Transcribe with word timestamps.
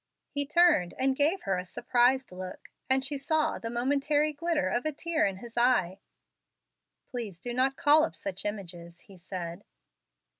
He 0.31 0.47
turned 0.47 0.95
and 0.97 1.15
gave 1.15 1.43
her 1.43 1.59
a 1.59 1.63
surprised 1.63 2.31
look, 2.31 2.69
and 2.89 3.05
she 3.05 3.19
saw 3.19 3.59
the 3.59 3.69
momentary 3.69 4.33
glitter 4.33 4.67
of 4.67 4.83
a 4.83 4.91
tear 4.91 5.27
in 5.27 5.35
his 5.37 5.55
eye. 5.55 5.99
"Please 7.11 7.39
do 7.39 7.53
not 7.53 7.75
call 7.77 8.03
up 8.03 8.15
such 8.15 8.43
images," 8.43 9.01
he 9.01 9.15
said. 9.15 9.63